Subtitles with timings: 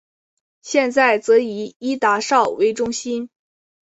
[0.63, 3.29] 现在则以伊达邵为中心。